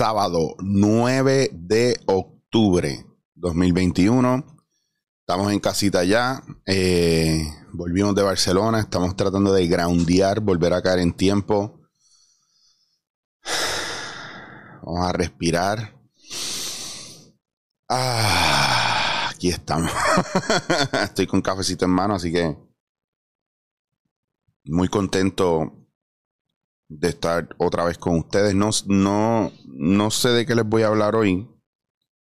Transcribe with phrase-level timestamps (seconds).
[0.00, 3.04] sábado 9 de octubre
[3.34, 4.46] 2021.
[5.20, 6.42] Estamos en casita ya.
[6.64, 7.44] Eh,
[7.74, 8.80] volvimos de Barcelona.
[8.80, 11.82] Estamos tratando de groundear, volver a caer en tiempo.
[14.82, 15.94] Vamos a respirar.
[17.86, 19.92] Ah, aquí estamos.
[21.04, 22.56] Estoy con cafecito en mano, así que
[24.64, 25.79] muy contento
[26.90, 28.54] de estar otra vez con ustedes.
[28.54, 31.48] No, no, no sé de qué les voy a hablar hoy,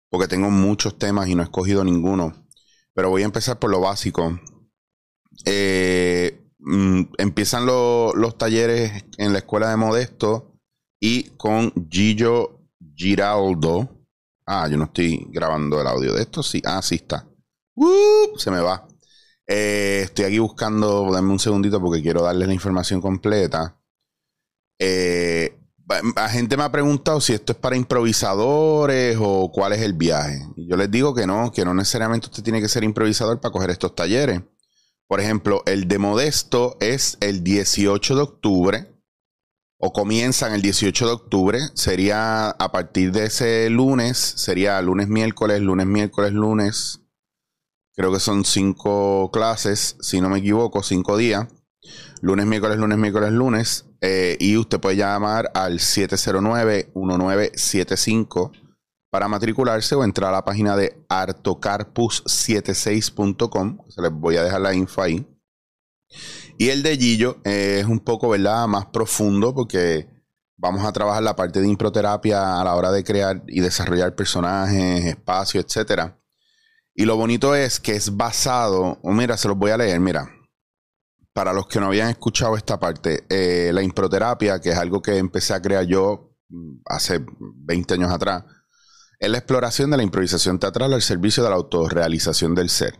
[0.09, 2.47] porque tengo muchos temas y no he escogido ninguno.
[2.93, 4.39] Pero voy a empezar por lo básico.
[5.45, 10.53] Eh, mm, empiezan los talleres en la escuela de Modesto
[10.99, 12.59] y con Gillo
[12.95, 13.89] Giraldo.
[14.45, 16.43] Ah, yo no estoy grabando el audio de esto.
[16.43, 17.27] Sí, ah, sí está.
[18.37, 18.87] se me va.
[19.47, 23.78] Eh, estoy aquí buscando, dame un segundito porque quiero darles la información completa.
[24.79, 25.59] Eh,
[26.15, 30.45] la gente me ha preguntado si esto es para improvisadores o cuál es el viaje.
[30.55, 33.51] Y yo les digo que no, que no necesariamente usted tiene que ser improvisador para
[33.51, 34.41] coger estos talleres.
[35.07, 38.87] Por ejemplo, el de Modesto es el 18 de octubre
[39.79, 41.59] o comienzan el 18 de octubre.
[41.73, 47.01] Sería a partir de ese lunes, sería lunes, miércoles, lunes, miércoles, lunes.
[47.95, 51.47] Creo que son cinco clases, si no me equivoco, cinco días.
[52.21, 53.85] Lunes, miércoles, lunes, miércoles, lunes.
[54.01, 58.51] Eh, y usted puede llamar al 709-1975
[59.09, 63.79] para matricularse o entrar a la página de artocarpus76.com.
[63.89, 65.27] Se les voy a dejar la info ahí.
[66.57, 68.67] Y el de Gillo es un poco, ¿verdad?
[68.67, 70.07] Más profundo porque
[70.57, 75.05] vamos a trabajar la parte de improterapia a la hora de crear y desarrollar personajes,
[75.05, 76.17] espacios, etcétera.
[76.93, 80.29] Y lo bonito es que es basado, mira, se los voy a leer, mira
[81.33, 85.17] para los que no habían escuchado esta parte, eh, la improterapia, que es algo que
[85.17, 88.43] empecé a crear yo mm, hace 20 años atrás,
[89.19, 92.99] es la exploración de la improvisación teatral al servicio de la autorrealización del ser.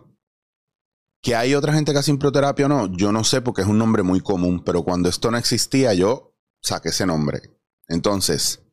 [1.22, 2.88] ¿Que hay otra gente que hace improterapia o no?
[2.95, 6.35] Yo no sé porque es un nombre muy común, pero cuando esto no existía yo
[6.61, 7.41] saqué ese nombre.
[7.88, 8.69] Entonces,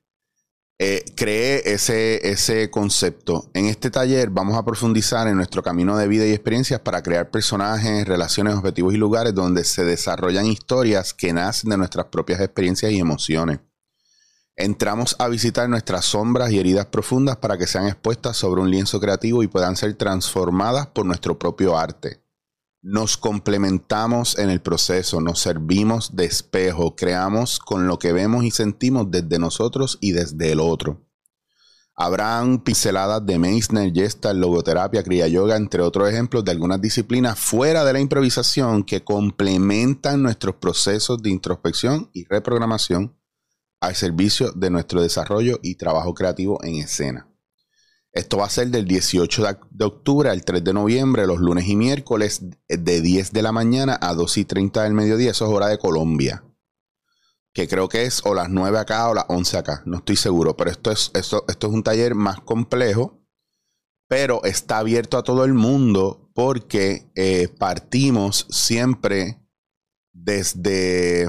[0.78, 3.50] eh, creé ese, ese concepto.
[3.54, 7.30] En este taller vamos a profundizar en nuestro camino de vida y experiencias para crear
[7.30, 12.92] personajes, relaciones, objetivos y lugares donde se desarrollan historias que nacen de nuestras propias experiencias
[12.92, 13.60] y emociones.
[14.54, 19.00] Entramos a visitar nuestras sombras y heridas profundas para que sean expuestas sobre un lienzo
[19.00, 22.25] creativo y puedan ser transformadas por nuestro propio arte
[22.82, 28.50] nos complementamos en el proceso, nos servimos de espejo, creamos con lo que vemos y
[28.50, 31.06] sentimos desde nosotros y desde el otro.
[31.98, 37.84] Habrán pinceladas de Meissner, Gestalt, logoterapia, Kriya Yoga, entre otros ejemplos de algunas disciplinas fuera
[37.84, 43.16] de la improvisación que complementan nuestros procesos de introspección y reprogramación
[43.80, 47.28] al servicio de nuestro desarrollo y trabajo creativo en escena.
[48.16, 51.76] Esto va a ser del 18 de octubre al 3 de noviembre, los lunes y
[51.76, 55.32] miércoles, de 10 de la mañana a 2 y 30 del mediodía.
[55.32, 56.42] Eso es hora de Colombia.
[57.52, 59.82] Que creo que es o las 9 acá o las 11 acá.
[59.84, 60.56] No estoy seguro.
[60.56, 63.22] Pero esto es, esto, esto es un taller más complejo.
[64.08, 69.46] Pero está abierto a todo el mundo porque eh, partimos siempre
[70.14, 71.28] desde,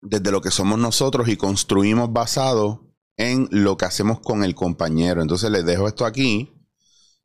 [0.00, 2.91] desde lo que somos nosotros y construimos basado
[3.22, 5.22] en lo que hacemos con el compañero.
[5.22, 6.52] Entonces les dejo esto aquí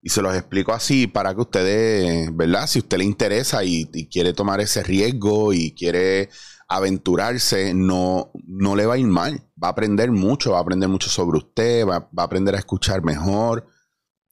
[0.01, 2.67] y se los explico así para que ustedes, ¿verdad?
[2.67, 6.29] Si usted le interesa y, quiere tomar ese riesgo y quiere
[6.67, 9.49] aventurarse, no, no le va a ir mal.
[9.61, 12.59] Va a aprender mucho, va a aprender mucho sobre usted, va, va a aprender a
[12.59, 13.67] escuchar mejor,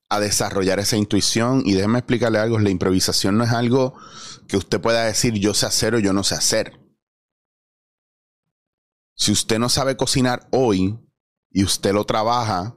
[0.10, 1.64] a desarrollar esa intuición.
[1.66, 3.96] Y déjeme explicarle algo, la improvisación no es algo
[4.48, 6.80] que usted pueda decir yo sé hacer o yo no sé hacer.
[9.16, 11.00] Si usted no sabe cocinar hoy,
[11.56, 12.76] y usted lo trabaja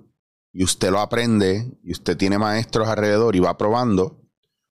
[0.52, 4.22] y usted lo aprende y usted tiene maestros alrededor y va probando,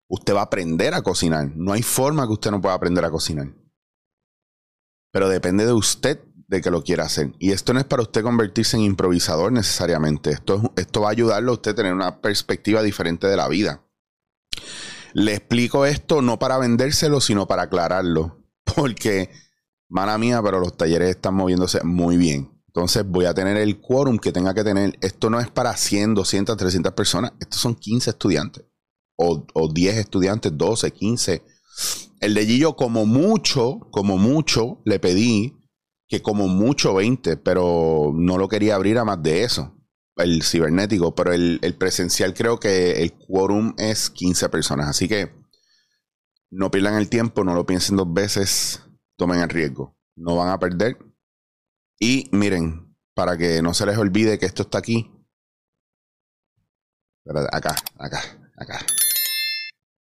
[0.07, 1.51] usted va a aprender a cocinar.
[1.57, 3.53] No hay forma que usted no pueda aprender a cocinar.
[5.11, 7.33] Pero depende de usted de que lo quiera hacer.
[7.37, 10.31] Y esto no es para usted convertirse en improvisador necesariamente.
[10.31, 13.83] Esto, esto va a ayudarlo a usted a tener una perspectiva diferente de la vida.
[15.11, 18.41] Le explico esto no para vendérselo, sino para aclararlo.
[18.63, 19.31] Porque,
[19.89, 22.56] mala mía, pero los talleres están moviéndose muy bien.
[22.77, 24.99] Entonces voy a tener el quórum que tenga que tener.
[25.01, 27.33] Esto no es para 100, 200, 300 personas.
[27.39, 28.65] Estos son 15 estudiantes.
[29.15, 31.43] O, 10 estudiantes, 12, 15.
[32.19, 35.57] El de Gillo, como mucho, como mucho, le pedí
[36.07, 39.73] que como mucho 20, pero no lo quería abrir a más de eso.
[40.15, 44.87] El cibernético, pero el, el presencial creo que el quórum es 15 personas.
[44.87, 45.33] Así que
[46.51, 48.83] no pierdan el tiempo, no lo piensen dos veces,
[49.15, 49.97] tomen el riesgo.
[50.15, 51.06] No van a perder
[51.99, 55.11] y miren, para que no se les olvide que esto está aquí.
[57.51, 58.21] Acá, acá,
[58.55, 58.79] acá.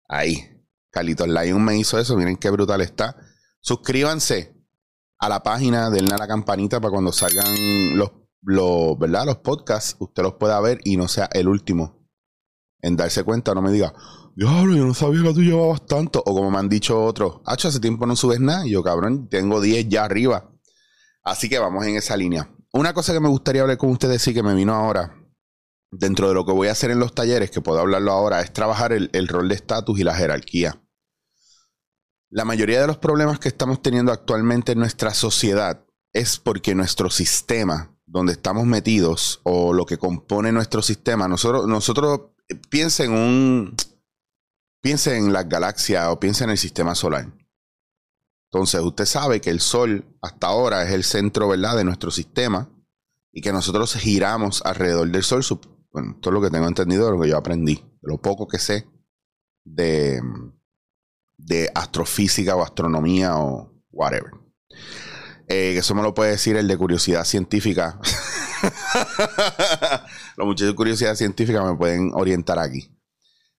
[0.08, 0.48] Ahí.
[0.90, 2.16] Carlitos Lion me hizo eso.
[2.16, 3.16] Miren qué brutal está.
[3.60, 4.54] Suscríbanse
[5.18, 8.12] a la página, denle a la campanita para cuando salgan los,
[8.42, 9.24] los, ¿verdad?
[9.26, 12.08] los podcasts, usted los pueda ver y no sea el último
[12.80, 13.54] en darse cuenta.
[13.54, 13.94] No me diga,
[14.34, 16.22] diablo, yo no sabía que tú llevabas tanto.
[16.26, 18.64] O como me han dicho otros, hacho, hace tiempo no subes nada.
[18.66, 20.51] Yo, cabrón, tengo 10 ya arriba.
[21.22, 22.48] Así que vamos en esa línea.
[22.72, 25.14] Una cosa que me gustaría hablar con ustedes y que me vino ahora,
[25.90, 28.52] dentro de lo que voy a hacer en los talleres, que puedo hablarlo ahora, es
[28.52, 30.82] trabajar el, rol de estatus y la jerarquía.
[32.30, 35.84] La mayoría de los problemas que estamos teniendo actualmente en nuestra sociedad
[36.14, 42.20] es porque nuestro sistema, donde estamos metidos, o lo que compone nuestro sistema, nosotros, nosotros
[42.70, 43.76] piensen en un
[44.82, 47.32] piense en las galaxias o piense en el sistema solar.
[48.52, 52.68] Entonces, usted sabe que el Sol hasta ahora es el centro, ¿verdad?, de nuestro sistema
[53.32, 55.42] y que nosotros giramos alrededor del Sol.
[55.90, 58.86] Bueno, todo lo que tengo entendido lo que yo aprendí, lo poco que sé
[59.64, 60.20] de,
[61.38, 64.32] de astrofísica o astronomía o whatever.
[65.48, 67.98] Eh, eso me lo puede decir el de curiosidad científica.
[70.36, 72.94] Los muchachos de curiosidad científica me pueden orientar aquí.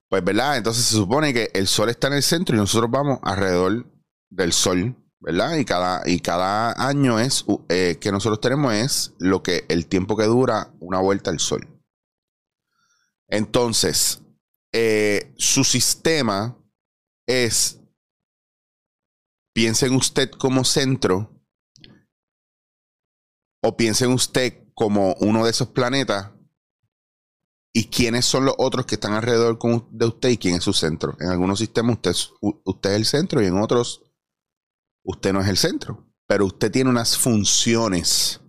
[0.07, 0.57] Pues, ¿verdad?
[0.57, 3.91] Entonces se supone que el Sol está en el centro y nosotros vamos alrededor
[4.33, 5.57] del Sol, ¿verdad?
[5.57, 10.17] Y cada, y cada año es eh, que nosotros tenemos es lo que el tiempo
[10.17, 11.67] que dura una vuelta al Sol.
[13.27, 14.21] Entonces,
[14.71, 16.57] eh, su sistema
[17.27, 17.79] es,
[19.53, 21.29] piense en usted como centro
[23.61, 26.31] o piense en usted como uno de esos planetas
[27.71, 29.57] y quiénes son los otros que están alrededor
[29.91, 31.15] de usted y quién es su centro.
[31.19, 34.02] En algunos sistemas usted usted es el centro y en otros
[35.03, 36.05] usted no es el centro.
[36.27, 38.41] Pero usted tiene unas funciones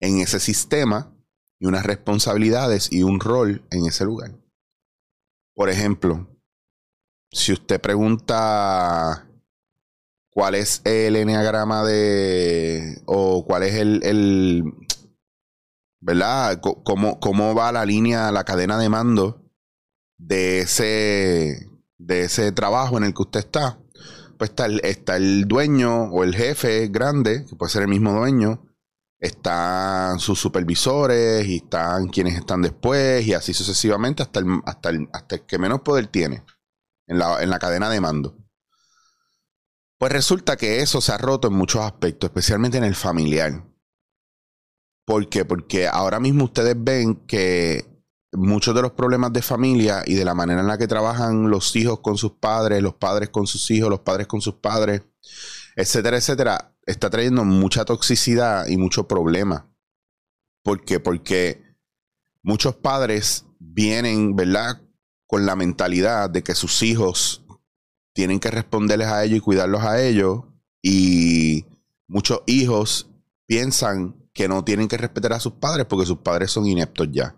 [0.00, 1.14] en ese sistema
[1.58, 4.32] y unas responsabilidades y un rol en ese lugar.
[5.54, 6.26] Por ejemplo,
[7.32, 9.28] si usted pregunta
[10.32, 13.02] cuál es el enneagrama de.
[13.06, 14.64] o cuál es el, el
[16.00, 16.60] ¿verdad?
[16.60, 19.44] ¿Cómo, ¿Cómo va la línea, la cadena de mando
[20.18, 21.68] de ese,
[21.98, 23.79] de ese trabajo en el que usted está?
[24.40, 24.80] Pues está el,
[25.22, 28.66] el dueño o el jefe grande, que puede ser el mismo dueño,
[29.18, 35.10] están sus supervisores y están quienes están después y así sucesivamente hasta el, hasta el,
[35.12, 36.42] hasta el que menos poder tiene
[37.06, 38.38] en la, en la cadena de mando.
[39.98, 43.62] Pues resulta que eso se ha roto en muchos aspectos, especialmente en el familiar.
[45.04, 45.44] ¿Por qué?
[45.44, 47.89] Porque ahora mismo ustedes ven que
[48.32, 51.74] muchos de los problemas de familia y de la manera en la que trabajan los
[51.76, 55.02] hijos con sus padres, los padres con sus hijos, los padres con sus padres,
[55.76, 59.68] etcétera, etcétera, está trayendo mucha toxicidad y mucho problema.
[60.62, 61.00] ¿Por qué?
[61.00, 61.62] Porque
[62.42, 64.80] muchos padres vienen, ¿verdad?
[65.26, 67.44] Con la mentalidad de que sus hijos
[68.12, 70.42] tienen que responderles a ellos y cuidarlos a ellos.
[70.82, 71.64] Y
[72.06, 73.08] muchos hijos
[73.46, 77.34] piensan que no tienen que respetar a sus padres porque sus padres son ineptos ya.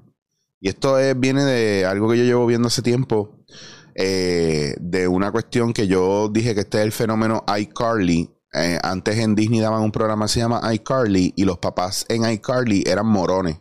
[0.62, 3.44] Y esto viene de algo que yo llevo viendo hace tiempo,
[3.96, 8.30] eh, de una cuestión que yo dije que este es el fenómeno iCarly.
[8.54, 12.30] Eh, antes en Disney daban un programa que se llama iCarly y los papás en
[12.30, 13.60] iCarly eran morones.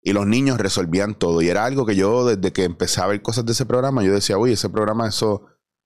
[0.00, 1.42] Y los niños resolvían todo.
[1.42, 4.14] Y era algo que yo, desde que empecé a ver cosas de ese programa, yo
[4.14, 5.42] decía, uy, ese programa, eso,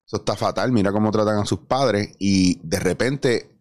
[0.04, 0.73] eso está fatal.
[0.73, 2.16] Mira cómo tratan a sus padres.
[2.19, 3.59] Y de repente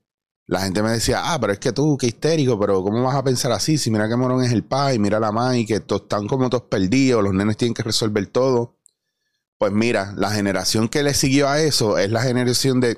[0.50, 3.24] la gente me decía, ah, pero es que tú, qué histérico, pero ¿cómo vas a
[3.24, 3.78] pensar así?
[3.78, 7.24] Si mira que morón es el pai, mira la mai, que están como todos perdidos,
[7.24, 8.76] los nenes tienen que resolver todo.
[9.60, 12.98] Pues mira, la generación que le siguió a eso es la generación de,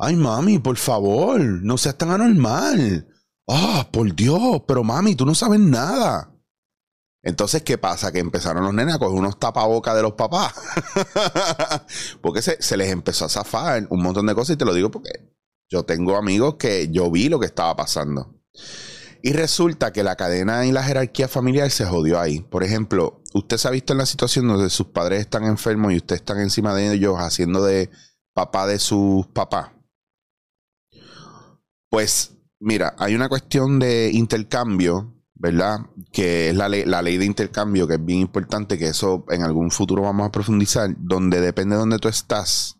[0.00, 3.06] ay mami, por favor, no seas tan anormal.
[3.46, 6.34] Ah, por Dios, pero mami, tú no sabes nada.
[7.22, 8.10] Entonces, ¿qué pasa?
[8.10, 10.52] Que empezaron los nenes a coger unos tapabocas de los papás.
[12.22, 14.90] porque se, se les empezó a zafar un montón de cosas y te lo digo
[14.90, 15.37] porque
[15.68, 18.34] yo tengo amigos que yo vi lo que estaba pasando.
[19.22, 22.40] Y resulta que la cadena y la jerarquía familiar se jodió ahí.
[22.40, 25.96] Por ejemplo, usted se ha visto en la situación donde sus padres están enfermos y
[25.96, 27.90] usted está encima de ellos haciendo de
[28.32, 29.72] papá de sus papás.
[31.90, 35.80] Pues mira, hay una cuestión de intercambio, ¿verdad?
[36.12, 39.42] Que es la ley, la ley de intercambio, que es bien importante, que eso en
[39.42, 42.77] algún futuro vamos a profundizar, donde depende de donde tú estás,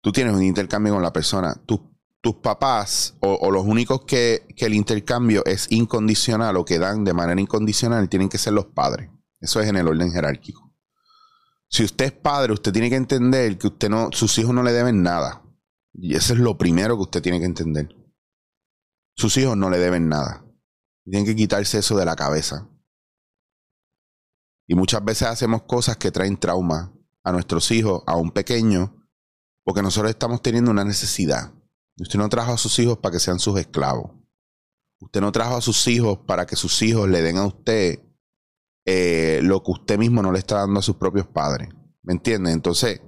[0.00, 1.54] tú tienes un intercambio con la persona.
[1.66, 7.40] tus papás o, los únicos que, el intercambio es incondicional o que dan de manera
[7.40, 9.10] incondicional tienen que ser los padres.
[9.40, 10.74] Eso es en el orden jerárquico.
[11.68, 14.72] Si usted es padre, usted tiene que entender que usted no, sus hijos no le
[14.72, 15.42] deben nada.
[15.92, 17.88] Y eso es lo primero que usted tiene que entender.
[19.16, 20.44] Sus hijos no le deben nada.
[21.04, 22.68] Tienen que quitarse eso de la cabeza.
[24.66, 26.92] Y muchas veces hacemos cosas que traen trauma
[27.24, 28.99] a nuestros hijos, a un pequeño,
[29.64, 31.52] porque nosotros estamos teniendo una necesidad.
[31.98, 34.12] Usted no trajo a sus hijos para que sean sus esclavos.
[35.00, 38.00] Usted no trajo a sus hijos para que sus hijos le den a usted
[38.84, 41.68] eh, lo que usted mismo no le está dando a sus propios padres.
[42.02, 42.52] ¿Me entiende?
[42.52, 43.00] Entonces,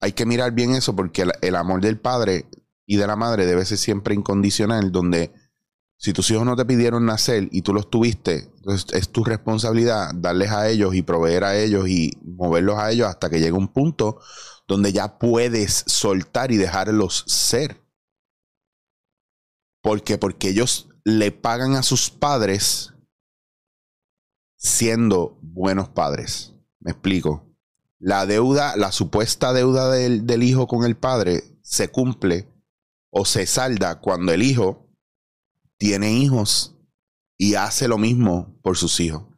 [0.00, 2.46] hay que mirar bien eso porque el, amor del padre
[2.86, 5.32] y de la madre debe ser siempre incondicional, donde
[5.96, 10.10] si tus hijos no te pidieron nacer y tú los tuviste, entonces es tu responsabilidad
[10.14, 13.72] darles a ellos y proveer a ellos y moverlos a ellos hasta que llegue un
[13.72, 14.18] punto
[14.66, 17.80] donde ya puedes soltar y dejarlos ser.
[19.82, 20.18] ¿Por qué?
[20.18, 22.92] Porque ellos le pagan a sus padres
[24.56, 26.54] siendo buenos padres.
[26.78, 27.52] Me explico
[27.98, 32.52] la deuda, la supuesta deuda del, del, hijo con el padre se cumple
[33.10, 34.88] o se salda cuando el hijo
[35.78, 36.76] tiene hijos
[37.38, 39.31] y hace lo mismo por sus hijos.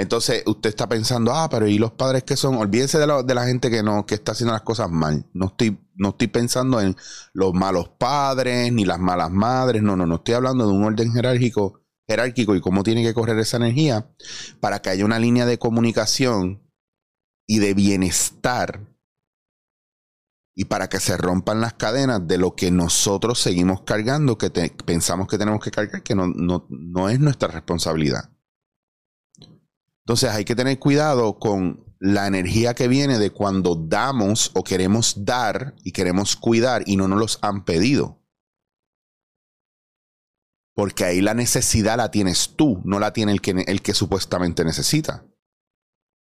[0.00, 2.54] Entonces usted está pensando, ah, pero ¿y los padres que son?
[2.56, 5.26] Olvídense de, de la gente que no, que está haciendo las cosas mal.
[5.34, 6.96] No estoy, no estoy pensando en
[7.34, 9.82] los malos padres ni las malas madres.
[9.82, 13.38] No, no, no estoy hablando de un orden jerárquico, jerárquico y cómo tiene que correr
[13.40, 14.10] esa energía
[14.58, 16.62] para que haya una línea de comunicación
[17.46, 18.96] y de bienestar
[20.54, 25.28] y para que se rompan las cadenas de lo que nosotros seguimos cargando, que pensamos
[25.28, 28.30] que tenemos que cargar, que no, no es nuestra responsabilidad.
[30.10, 35.24] Entonces hay que tener cuidado con la energía que viene de cuando damos o queremos
[35.24, 38.20] dar y queremos cuidar y no nos los han pedido.
[40.74, 44.64] Porque ahí la necesidad la tienes tú, no la tiene el que, el que supuestamente
[44.64, 45.24] necesita.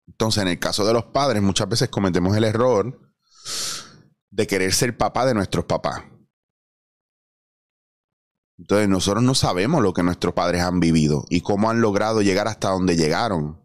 [0.08, 3.14] Entonces, en el caso de los padres, muchas veces cometemos el error
[4.30, 6.02] de querer ser papá de nuestros papás.
[8.58, 12.48] Entonces, nosotros no sabemos lo que nuestros padres han vivido y cómo han logrado llegar
[12.48, 13.64] hasta donde llegaron.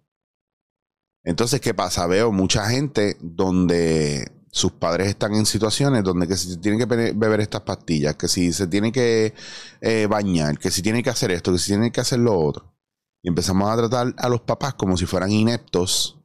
[1.24, 2.08] Entonces, ¿qué pasa?
[2.08, 7.40] Veo mucha gente donde sus padres están en situaciones donde que si tienen que beber
[7.40, 9.34] estas pastillas, que si se tiene que
[9.80, 12.76] eh, bañar, que si tiene que hacer esto, que si tiene que hacer lo otro.
[13.24, 16.20] Y empezamos a tratar a los papás como si fueran ineptos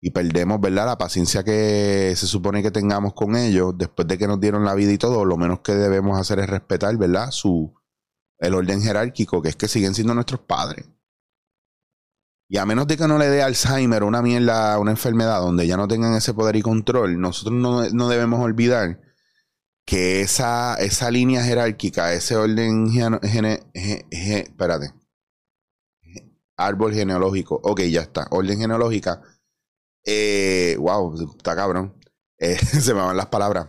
[0.00, 0.86] y perdemos, ¿verdad?
[0.86, 4.74] La paciencia que se supone que tengamos con ellos después de que nos dieron la
[4.74, 7.30] vida y todo, lo menos que debemos hacer es respetar, ¿verdad?
[7.30, 7.72] Su,
[8.38, 10.86] el orden jerárquico, que es que siguen siendo nuestros padres.
[12.52, 15.78] Y a menos de que no le dé Alzheimer, una mierda, una enfermedad donde ya
[15.78, 19.00] no tengan ese poder y control, nosotros no, debemos olvidar
[19.86, 23.62] que esa, esa línea jerárquica, ese orden gene,
[24.10, 24.92] espérate,
[26.58, 29.22] árbol genealógico, ok, ya está, orden genealógica,
[30.04, 31.98] eh, wow, está cabrón.
[32.36, 33.68] Eh, se me van las palabras.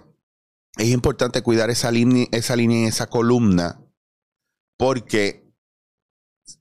[0.75, 1.89] Es importante cuidar esa
[2.33, 3.81] esa línea y esa columna,
[4.77, 5.42] porque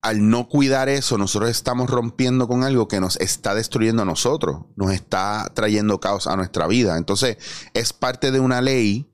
[0.00, 4.66] al no cuidar eso, nosotros estamos rompiendo con algo que nos está destruyendo a nosotros,
[4.76, 6.98] nos está trayendo caos a nuestra vida.
[6.98, 7.38] Entonces,
[7.74, 9.12] es parte de una ley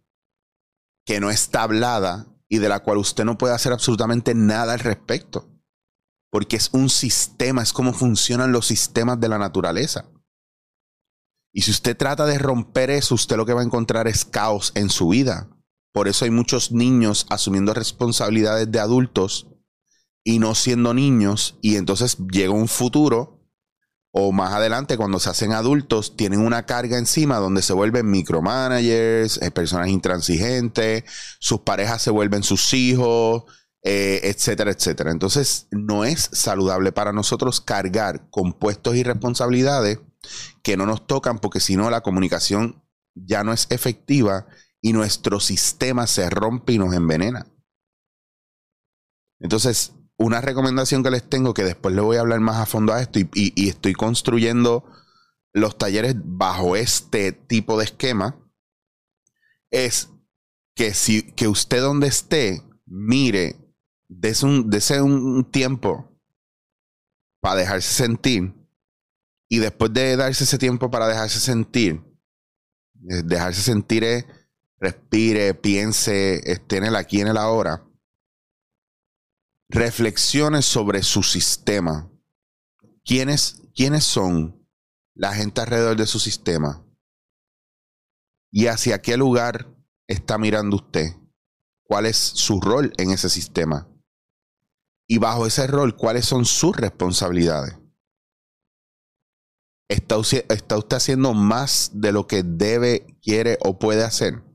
[1.05, 4.81] que no está hablada y de la cual usted no puede hacer absolutamente nada al
[4.81, 5.49] respecto.
[6.31, 10.11] Porque es un sistema, es como funcionan los sistemas de la naturaleza.
[11.53, 14.73] Y si usted trata de romper eso, usted lo que va a encontrar es caos
[14.75, 15.49] en su vida.
[15.93, 19.49] Por eso hay muchos niños asumiendo responsabilidades de adultos
[20.29, 21.57] y no siendo niños.
[21.63, 23.41] Y entonces llega un futuro
[24.13, 29.41] o más adelante cuando se hacen adultos tienen una carga encima donde se vuelven micromanagers,
[29.41, 31.05] eh, personas intransigentes,
[31.41, 33.45] sus parejas se vuelven sus hijos,
[33.83, 35.13] eh, etcétera, etcétera.
[35.13, 39.99] Entonces no es saludable para nosotros cargar compuestos y responsabilidades
[40.63, 44.47] que no nos tocan porque si no la comunicación ya no es efectiva
[44.83, 47.47] y nuestro sistema se rompe y nos envenena.
[49.41, 52.93] Entonces, una recomendación que les tengo, que después le voy a hablar más a fondo
[52.93, 54.85] a esto, y, estoy construyendo
[55.53, 58.37] los talleres bajo este tipo de esquema,
[59.71, 60.11] es
[60.75, 63.57] que si que usted donde esté, mire,
[64.09, 64.71] dese un,
[65.03, 66.21] un tiempo
[67.41, 68.55] para dejarse sentir
[69.49, 72.03] y después de darse ese tiempo para dejarse sentir,
[73.09, 74.27] eh, dejarse sentir es
[74.79, 77.88] respire, piense, esté en el aquí, en el ahora.
[79.71, 82.11] Reflexiones sobre su sistema.
[83.05, 84.67] ¿Quiénes, ¿Quiénes son
[85.15, 86.87] la gente alrededor de su sistema?
[88.51, 89.75] ¿Y hacia qué lugar
[90.07, 91.17] está mirando usted?
[91.83, 93.89] ¿Cuál es su rol en ese sistema?
[95.07, 97.79] Y bajo ese rol, ¿cuáles son sus responsabilidades?
[99.89, 100.47] ¿Está usted,
[100.91, 104.48] haciendo más de lo que debe, quiere o puede hacer?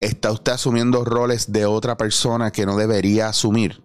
[0.00, 3.82] ¿Está usted asumiendo roles de otra persona que no debería asumir?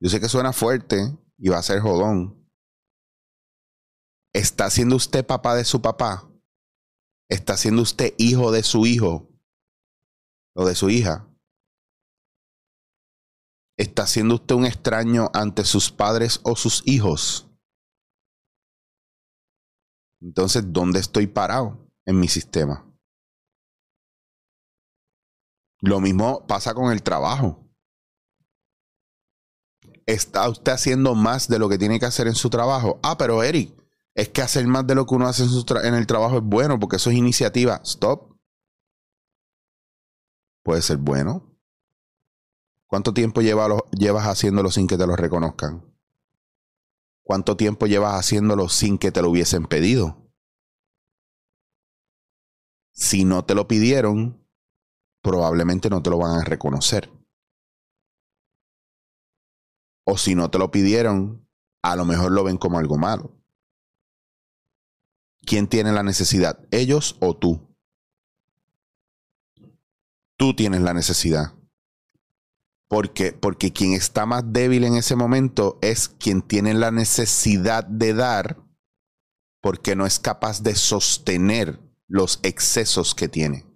[0.00, 2.50] Yo sé que suena fuerte y va a ser jodón.
[4.34, 6.30] ¿Está siendo usted papá de su papá?
[7.28, 9.28] ¿Está siendo usted hijo de su hijo
[10.54, 11.28] o de su hija?
[13.78, 17.46] ¿Está siendo usted un extraño ante sus padres o sus hijos?
[20.22, 22.85] Entonces, ¿dónde estoy parado en mi sistema?
[25.80, 27.66] Lo mismo pasa con el trabajo.
[30.06, 33.00] ¿Está usted haciendo más de lo que tiene que hacer en su trabajo?
[33.02, 33.74] Ah, pero Eric,
[34.14, 36.96] es que hacer más de lo que uno hace en, el trabajo es bueno porque
[36.96, 37.80] eso es iniciativa.
[37.84, 38.36] Stop.
[40.62, 41.52] Puede ser bueno.
[42.86, 45.84] ¿Cuánto tiempo llevas haciéndolo sin que te lo reconozcan?
[47.24, 50.30] ¿Cuánto tiempo llevas haciéndolo sin que te lo hubiesen pedido?
[52.92, 54.45] Si no te lo pidieron,
[55.26, 57.10] probablemente no te lo van a reconocer.
[60.04, 61.48] O si no te lo pidieron,
[61.82, 63.36] a lo mejor lo ven como algo malo.
[65.44, 66.64] ¿Quién tiene la necesidad?
[66.70, 67.76] ¿Ellos o tú?
[70.36, 71.54] Tú tienes la necesidad.
[72.86, 78.14] Porque, porque quien está más débil en ese momento es quien tiene la necesidad de
[78.14, 78.62] dar
[79.60, 83.75] porque no es capaz de sostener los excesos que tiene.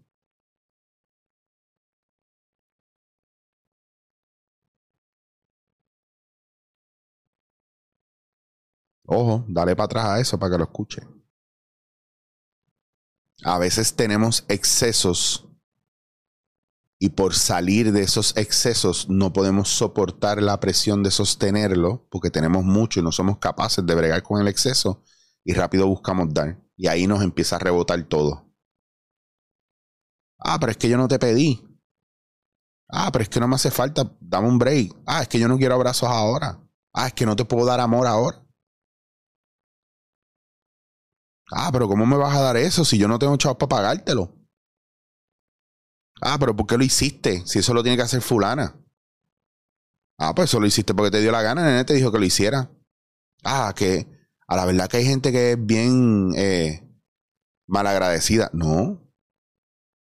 [9.13, 11.03] Ojo, dale para atrás a eso para que lo escuche.
[13.43, 15.49] A veces tenemos excesos
[17.01, 22.63] y por salir de esos excesos no podemos soportar la presión de sostenerlo porque tenemos
[22.63, 25.03] mucho y no somos capaces de bregar con el exceso
[25.43, 26.63] y rápido buscamos dar.
[26.77, 28.55] Y ahí nos empieza a rebotar todo.
[30.39, 31.61] Ah, pero es que yo no te pedí.
[32.89, 34.17] Ah, pero es que no me hace falta.
[34.21, 34.95] Dame un break.
[35.05, 36.63] Ah, es que yo no quiero abrazos ahora.
[36.93, 38.47] Ah, es que no te puedo dar amor ahora.
[41.53, 44.37] Ah, pero ¿cómo me vas a dar eso si yo no tengo chavos para pagártelo?
[46.21, 47.43] Ah, pero ¿por qué lo hiciste?
[47.47, 48.77] Si eso lo tiene que hacer fulana.
[50.19, 52.25] Ah, pues eso lo hiciste porque te dio la gana, nene te dijo que lo
[52.25, 52.71] hiciera.
[53.43, 54.07] Ah, que
[54.47, 56.87] a la verdad que hay gente que es bien eh,
[57.67, 58.51] malagradecida.
[58.53, 59.03] No.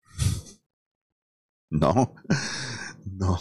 [1.69, 2.15] no.
[3.06, 3.38] No.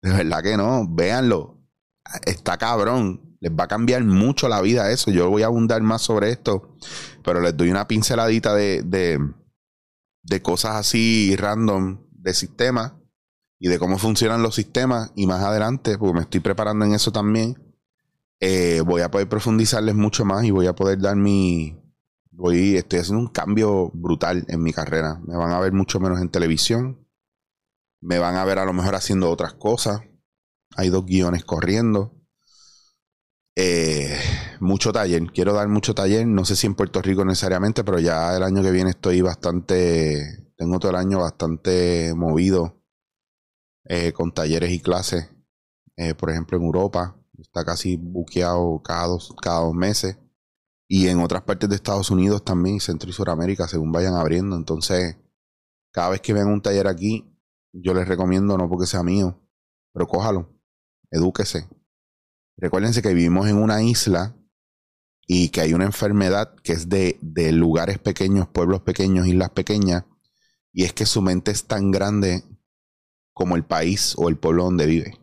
[0.00, 0.86] De verdad que no.
[0.88, 1.60] Véanlo.
[2.24, 5.10] Está cabrón les va a cambiar mucho la vida eso.
[5.10, 6.76] Yo voy a abundar más sobre esto,
[7.22, 12.94] pero les doy una pinceladita de, de, cosas así random de sistemas
[13.58, 15.12] y de cómo funcionan los sistemas.
[15.14, 17.76] Y más adelante, porque me estoy preparando en eso también,
[18.40, 21.76] eh, voy a poder profundizarles mucho más y voy a poder dar mi...
[22.30, 25.20] Voy, estoy haciendo un cambio brutal en mi carrera.
[25.26, 27.04] Me van a ver mucho menos en televisión.
[28.00, 30.02] Me van a ver a lo mejor haciendo otras cosas.
[30.76, 32.17] Hay dos guiones corriendo.
[33.60, 34.16] Eh,
[34.60, 38.36] mucho taller, quiero dar mucho taller, no sé si en Puerto Rico necesariamente, pero ya
[38.36, 42.80] el año que viene estoy bastante, tengo todo el año bastante movido
[43.84, 45.28] eh, con talleres y clases.
[45.96, 50.18] Eh, por ejemplo, en Europa está casi buqueado cada dos, cada dos meses.
[50.88, 54.54] Y en otras partes de Estados Unidos también, Centro y Suramérica, según vayan abriendo.
[54.54, 55.16] Entonces,
[55.92, 57.36] cada vez que vean un taller aquí,
[57.72, 59.36] yo les recomiendo, no porque sea mío,
[59.92, 60.48] pero cójalo,
[61.10, 61.68] edúquese,
[62.58, 64.36] Recuérdense que vivimos en una isla
[65.26, 70.04] y que hay una enfermedad que es de, de lugares pequeños, pueblos pequeños, islas pequeñas,
[70.72, 72.42] y es que su mente es tan grande
[73.32, 75.18] como el país o el pueblo donde vive.